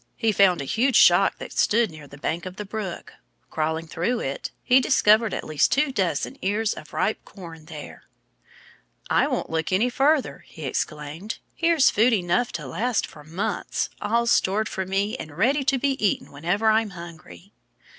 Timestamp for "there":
7.65-8.05